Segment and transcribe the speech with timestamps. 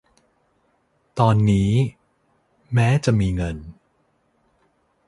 [1.19, 1.71] ตอนนี้
[2.73, 3.57] แม้จะมีเงิน